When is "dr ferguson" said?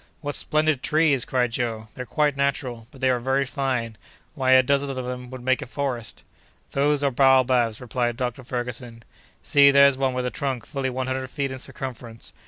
8.17-9.03